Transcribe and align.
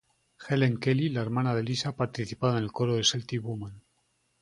Helen 0.47 0.79
Kelly 0.79 1.09
la 1.09 1.21
hermana 1.21 1.53
de 1.53 1.61
Lisa 1.61 1.89
ha 1.89 1.95
participado 1.95 2.57
en 2.57 2.63
el 2.63 2.71
coro 2.71 2.95
de 2.95 3.03
Celtic 3.03 3.43
Woman. 3.45 3.83